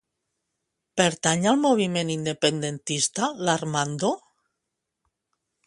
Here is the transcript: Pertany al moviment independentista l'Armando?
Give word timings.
Pertany 1.01 1.45
al 1.51 1.59
moviment 1.65 2.09
independentista 2.15 3.29
l'Armando? 3.49 4.13